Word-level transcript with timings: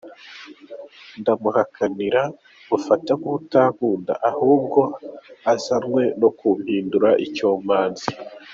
Ndamuhakanira 1.19 2.21
mufata 2.69 3.11
nk’utankunda 3.19 4.13
ahubwo 4.31 4.79
uzanywe 5.53 6.03
no 6.21 6.29
kumpindura 6.37 7.09
icyomanzi. 7.25 8.07